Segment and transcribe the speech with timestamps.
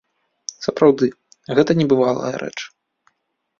[0.65, 1.09] Сапраўды,
[1.61, 2.57] гэта небывалая рэч!